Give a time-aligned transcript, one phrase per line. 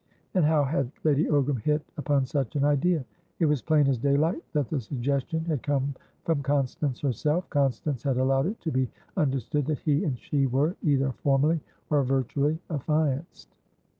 [0.33, 3.05] And how had Lady Ogram hit upon such an idea?
[3.37, 5.93] It was plain as daylight that the suggestion had come
[6.23, 7.47] from Constance herself.
[7.51, 11.59] Constance had allowed it to be understood that he and she were, either formally,
[11.91, 13.53] or virtually, affianced.